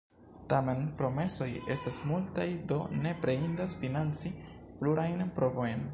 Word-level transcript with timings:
Tamen 0.53 0.79
promesoj 1.01 1.49
estas 1.75 2.01
multaj, 2.13 2.47
do 2.73 2.79
nepre 3.05 3.37
indas 3.45 3.79
financi 3.85 4.33
pluajn 4.81 5.27
provojn. 5.39 5.89